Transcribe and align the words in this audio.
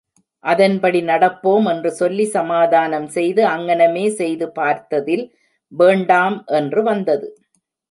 அதன்படி 0.43 1.01
நடப்போம், 1.01 1.65
என்று 1.65 1.91
சொல்லி 1.91 2.25
சமாதானம் 2.29 3.07
செய்து, 3.07 3.43
அங்ஙனமே 3.47 4.05
செய்து 4.11 4.47
பார்த்ததில், 4.59 5.25
வேண்டாம் 5.71 6.37
என்று 6.53 6.83
வந்தது! 6.83 7.29